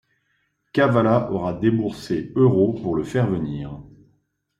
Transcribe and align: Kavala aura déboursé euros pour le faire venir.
Kavala 0.73 1.27
aura 1.31 1.53
déboursé 1.53 2.31
euros 2.35 2.73
pour 2.73 2.95
le 2.95 3.03
faire 3.03 3.27
venir. 3.29 3.83